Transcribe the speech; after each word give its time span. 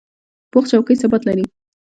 پوخ 0.51 0.63
چوکۍ 0.71 0.95
ثبات 1.01 1.21
لري 1.25 1.45